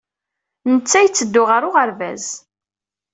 [0.73, 2.25] Netta yetteddu ɣer uɣerbaz.